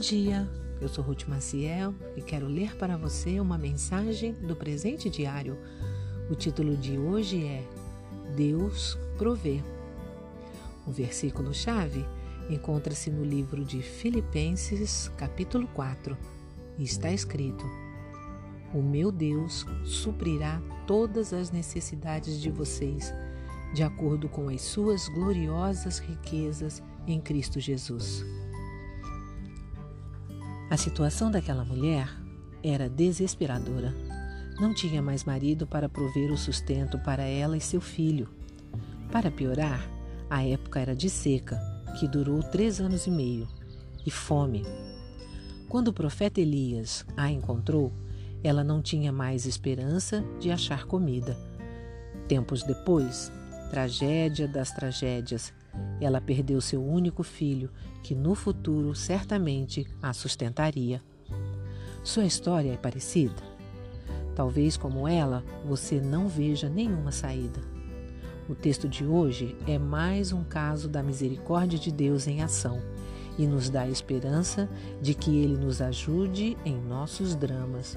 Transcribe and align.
dia, 0.00 0.48
eu 0.80 0.88
sou 0.88 1.04
Ruth 1.04 1.28
Maciel 1.28 1.94
e 2.16 2.22
quero 2.22 2.46
ler 2.46 2.74
para 2.76 2.96
você 2.96 3.38
uma 3.38 3.58
mensagem 3.58 4.32
do 4.32 4.56
presente 4.56 5.10
diário. 5.10 5.58
O 6.30 6.34
título 6.34 6.74
de 6.74 6.96
hoje 6.96 7.44
é 7.44 7.62
Deus 8.34 8.98
provê. 9.18 9.62
O 10.86 10.90
versículo-chave 10.90 12.02
encontra-se 12.48 13.10
no 13.10 13.22
livro 13.22 13.62
de 13.62 13.82
Filipenses, 13.82 15.10
capítulo 15.18 15.68
4, 15.74 16.16
e 16.78 16.82
está 16.82 17.12
escrito: 17.12 17.64
O 18.72 18.80
meu 18.80 19.12
Deus 19.12 19.66
suprirá 19.84 20.62
todas 20.86 21.34
as 21.34 21.50
necessidades 21.50 22.40
de 22.40 22.50
vocês, 22.50 23.12
de 23.74 23.82
acordo 23.82 24.30
com 24.30 24.48
as 24.48 24.62
suas 24.62 25.08
gloriosas 25.08 25.98
riquezas 25.98 26.82
em 27.06 27.20
Cristo 27.20 27.60
Jesus. 27.60 28.24
A 30.70 30.76
situação 30.76 31.32
daquela 31.32 31.64
mulher 31.64 32.08
era 32.62 32.88
desesperadora. 32.88 33.92
Não 34.60 34.72
tinha 34.72 35.02
mais 35.02 35.24
marido 35.24 35.66
para 35.66 35.88
prover 35.88 36.30
o 36.30 36.38
sustento 36.38 36.96
para 37.00 37.24
ela 37.24 37.56
e 37.56 37.60
seu 37.60 37.80
filho. 37.80 38.28
Para 39.10 39.32
piorar, 39.32 39.84
a 40.30 40.46
época 40.46 40.78
era 40.78 40.94
de 40.94 41.10
seca, 41.10 41.58
que 41.98 42.06
durou 42.06 42.40
três 42.40 42.80
anos 42.80 43.08
e 43.08 43.10
meio, 43.10 43.48
e 44.06 44.12
fome. 44.12 44.64
Quando 45.68 45.88
o 45.88 45.92
profeta 45.92 46.40
Elias 46.40 47.04
a 47.16 47.28
encontrou, 47.28 47.92
ela 48.44 48.62
não 48.62 48.80
tinha 48.80 49.10
mais 49.10 49.46
esperança 49.46 50.24
de 50.38 50.52
achar 50.52 50.84
comida. 50.84 51.36
Tempos 52.28 52.62
depois, 52.62 53.32
tragédia 53.70 54.46
das 54.46 54.70
tragédias, 54.70 55.52
ela 56.00 56.20
perdeu 56.20 56.60
seu 56.60 56.82
único 56.82 57.22
filho, 57.22 57.70
que 58.02 58.14
no 58.14 58.34
futuro 58.34 58.94
certamente 58.94 59.86
a 60.02 60.12
sustentaria. 60.12 61.02
Sua 62.02 62.24
história 62.24 62.72
é 62.72 62.76
parecida? 62.76 63.42
Talvez, 64.34 64.76
como 64.76 65.06
ela, 65.06 65.44
você 65.64 66.00
não 66.00 66.26
veja 66.26 66.68
nenhuma 66.68 67.12
saída. 67.12 67.60
O 68.48 68.54
texto 68.54 68.88
de 68.88 69.04
hoje 69.04 69.56
é 69.66 69.78
mais 69.78 70.32
um 70.32 70.42
caso 70.42 70.88
da 70.88 71.02
misericórdia 71.02 71.78
de 71.78 71.92
Deus 71.92 72.26
em 72.26 72.42
ação 72.42 72.80
e 73.38 73.46
nos 73.46 73.68
dá 73.68 73.82
a 73.82 73.88
esperança 73.88 74.68
de 75.00 75.14
que 75.14 75.36
Ele 75.36 75.56
nos 75.56 75.80
ajude 75.80 76.56
em 76.64 76.76
nossos 76.80 77.34
dramas. 77.34 77.96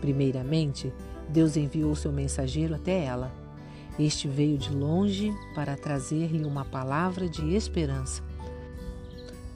Primeiramente, 0.00 0.92
Deus 1.28 1.56
enviou 1.56 1.94
seu 1.94 2.12
mensageiro 2.12 2.74
até 2.74 3.04
ela 3.04 3.39
este 4.00 4.26
veio 4.26 4.56
de 4.56 4.70
longe 4.74 5.32
para 5.54 5.76
trazer-lhe 5.76 6.44
uma 6.44 6.64
palavra 6.64 7.28
de 7.28 7.54
esperança. 7.54 8.22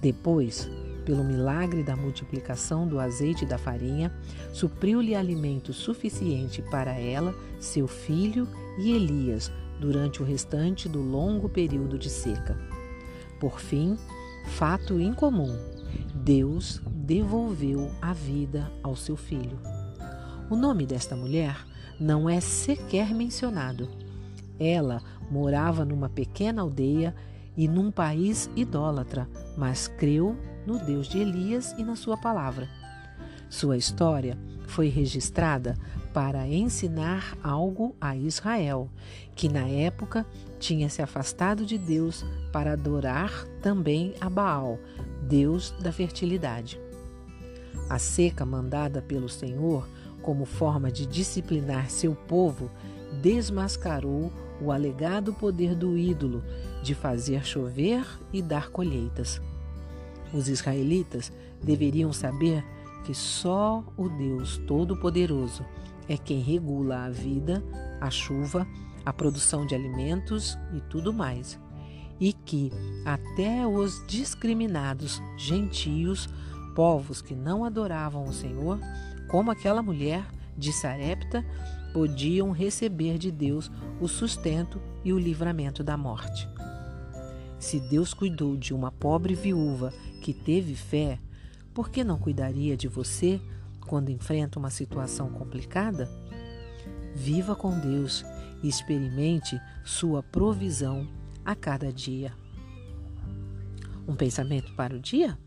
Depois, 0.00 0.68
pelo 1.04 1.24
milagre 1.24 1.82
da 1.82 1.96
multiplicação 1.96 2.86
do 2.86 2.98
azeite 2.98 3.44
e 3.44 3.48
da 3.48 3.58
farinha, 3.58 4.12
supriu-lhe 4.52 5.14
alimento 5.14 5.72
suficiente 5.72 6.62
para 6.62 6.92
ela, 6.92 7.34
seu 7.58 7.86
filho 7.86 8.48
e 8.78 8.92
Elias 8.92 9.50
durante 9.80 10.22
o 10.22 10.24
restante 10.24 10.88
do 10.88 11.00
longo 11.00 11.48
período 11.48 11.98
de 11.98 12.10
seca. 12.10 12.58
Por 13.40 13.60
fim, 13.60 13.98
fato 14.46 15.00
incomum, 15.00 15.56
Deus 16.14 16.80
devolveu 16.86 17.90
a 18.00 18.12
vida 18.12 18.70
ao 18.82 18.96
seu 18.96 19.16
filho. 19.16 19.58
O 20.50 20.56
nome 20.56 20.86
desta 20.86 21.16
mulher 21.16 21.56
não 21.98 22.28
é 22.28 22.40
sequer 22.40 23.14
mencionado 23.14 24.03
ela 24.58 25.02
morava 25.30 25.84
numa 25.84 26.08
pequena 26.08 26.62
aldeia 26.62 27.14
e 27.56 27.68
num 27.68 27.90
país 27.90 28.50
idólatra, 28.56 29.28
mas 29.56 29.88
creu 29.88 30.36
no 30.66 30.78
Deus 30.78 31.06
de 31.06 31.18
Elias 31.18 31.74
e 31.78 31.84
na 31.84 31.96
sua 31.96 32.16
palavra. 32.16 32.68
Sua 33.48 33.76
história 33.76 34.36
foi 34.66 34.88
registrada 34.88 35.76
para 36.12 36.46
ensinar 36.48 37.36
algo 37.42 37.94
a 38.00 38.16
Israel, 38.16 38.88
que 39.34 39.48
na 39.48 39.66
época 39.68 40.26
tinha 40.58 40.88
se 40.88 41.02
afastado 41.02 41.66
de 41.66 41.76
Deus 41.76 42.24
para 42.52 42.72
adorar 42.72 43.30
também 43.60 44.14
a 44.20 44.30
Baal, 44.30 44.78
deus 45.22 45.72
da 45.80 45.92
fertilidade. 45.92 46.80
A 47.88 47.98
seca 47.98 48.46
mandada 48.46 49.02
pelo 49.02 49.28
Senhor 49.28 49.86
como 50.22 50.46
forma 50.46 50.90
de 50.90 51.04
disciplinar 51.04 51.90
seu 51.90 52.14
povo 52.14 52.70
desmascarou 53.20 54.32
o 54.60 54.70
alegado 54.70 55.32
poder 55.32 55.74
do 55.74 55.96
ídolo 55.96 56.42
de 56.82 56.94
fazer 56.94 57.44
chover 57.44 58.06
e 58.32 58.40
dar 58.40 58.70
colheitas. 58.70 59.40
Os 60.32 60.48
israelitas 60.48 61.32
deveriam 61.62 62.12
saber 62.12 62.64
que 63.04 63.14
só 63.14 63.84
o 63.96 64.08
Deus 64.08 64.58
Todo-Poderoso 64.66 65.64
é 66.08 66.16
quem 66.16 66.40
regula 66.40 67.04
a 67.04 67.10
vida, 67.10 67.62
a 68.00 68.10
chuva, 68.10 68.66
a 69.04 69.12
produção 69.12 69.66
de 69.66 69.74
alimentos 69.74 70.58
e 70.74 70.80
tudo 70.82 71.12
mais, 71.12 71.58
e 72.18 72.32
que 72.32 72.72
até 73.04 73.66
os 73.66 74.04
discriminados 74.06 75.20
gentios, 75.36 76.28
povos 76.74 77.22
que 77.22 77.34
não 77.34 77.64
adoravam 77.64 78.24
o 78.24 78.32
Senhor, 78.32 78.78
como 79.28 79.50
aquela 79.50 79.82
mulher 79.82 80.26
de 80.56 80.72
Sarepta, 80.72 81.44
podiam 81.94 82.50
receber 82.50 83.18
de 83.18 83.30
Deus 83.30 83.70
o 84.00 84.08
sustento 84.08 84.82
e 85.04 85.12
o 85.12 85.18
livramento 85.18 85.84
da 85.84 85.96
morte. 85.96 86.48
Se 87.56 87.78
Deus 87.78 88.12
cuidou 88.12 88.56
de 88.56 88.74
uma 88.74 88.90
pobre 88.90 89.32
viúva 89.32 89.94
que 90.20 90.34
teve 90.34 90.74
fé, 90.74 91.20
por 91.72 91.88
que 91.88 92.02
não 92.02 92.18
cuidaria 92.18 92.76
de 92.76 92.88
você 92.88 93.40
quando 93.86 94.10
enfrenta 94.10 94.58
uma 94.58 94.70
situação 94.70 95.30
complicada? 95.30 96.10
Viva 97.14 97.54
com 97.54 97.78
Deus 97.78 98.24
e 98.60 98.68
experimente 98.68 99.60
sua 99.84 100.20
provisão 100.20 101.06
a 101.44 101.54
cada 101.54 101.92
dia. 101.92 102.34
Um 104.08 104.16
pensamento 104.16 104.74
para 104.74 104.96
o 104.96 105.00
dia? 105.00 105.38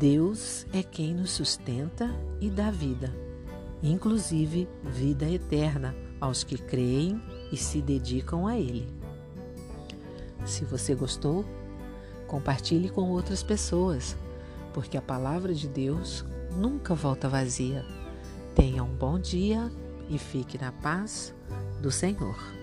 Deus 0.00 0.66
é 0.72 0.82
quem 0.82 1.14
nos 1.14 1.30
sustenta 1.30 2.10
e 2.40 2.50
dá 2.50 2.72
vida 2.72 3.21
inclusive 3.82 4.68
vida 4.84 5.28
eterna 5.28 5.94
aos 6.20 6.44
que 6.44 6.56
creem 6.56 7.20
e 7.50 7.56
se 7.56 7.82
dedicam 7.82 8.46
a 8.46 8.56
Ele. 8.56 8.88
Se 10.44 10.64
você 10.64 10.94
gostou, 10.94 11.44
compartilhe 12.26 12.88
com 12.88 13.10
outras 13.10 13.42
pessoas, 13.42 14.16
porque 14.72 14.96
a 14.96 15.02
palavra 15.02 15.54
de 15.54 15.68
Deus 15.68 16.24
nunca 16.56 16.94
volta 16.94 17.28
vazia. 17.28 17.84
Tenha 18.54 18.82
um 18.82 18.94
bom 18.94 19.18
dia 19.18 19.70
e 20.08 20.18
fique 20.18 20.58
na 20.58 20.72
paz 20.72 21.34
do 21.80 21.90
Senhor. 21.90 22.61